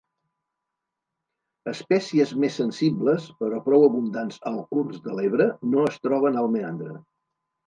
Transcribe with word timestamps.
Espècies 1.71 2.31
més 2.45 2.57
sensibles, 2.61 3.27
però 3.43 3.59
prou 3.67 3.85
abundants 3.89 4.41
al 4.53 4.59
curs 4.73 4.99
de 5.05 5.15
l'Ebre, 5.21 5.49
no 5.77 5.85
es 5.93 6.01
troben 6.09 6.41
al 6.43 6.51
meandre. 6.57 6.97